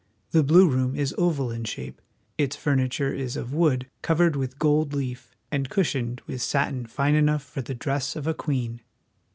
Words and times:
The 0.31 0.41
Blue 0.41 0.67
Room 0.67 0.95
is 0.95 1.13
oval 1.15 1.51
in 1.51 1.63
shape. 1.63 2.01
Its 2.35 2.55
furniture 2.55 3.13
is 3.13 3.37
of 3.37 3.53
wood 3.53 3.85
covered 4.01 4.35
with 4.35 4.57
gold 4.57 4.95
leaf, 4.95 5.35
and 5.51 5.69
cushioned 5.69 6.21
with 6.25 6.41
satin 6.41 6.87
fine 6.87 7.13
enough 7.13 7.43
for 7.43 7.61
the 7.61 7.75
dress 7.75 8.15
of 8.15 8.25
a 8.25 8.33
queen. 8.33 8.81